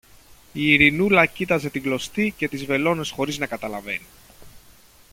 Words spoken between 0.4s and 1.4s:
Η Ειρηνούλα